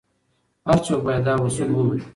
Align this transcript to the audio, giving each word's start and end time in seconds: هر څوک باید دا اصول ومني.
هر 0.67 0.77
څوک 0.85 0.99
باید 1.07 1.23
دا 1.27 1.33
اصول 1.45 1.69
ومني. 1.73 1.99